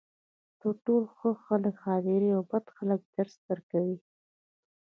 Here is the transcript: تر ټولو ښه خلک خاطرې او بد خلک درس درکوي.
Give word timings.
تر 0.59 0.71
ټولو 0.83 1.07
ښه 1.17 1.29
خلک 1.45 1.75
خاطرې 1.83 2.29
او 2.37 2.41
بد 2.51 2.65
خلک 2.75 2.99
درس 3.15 3.35
درکوي. 3.47 3.97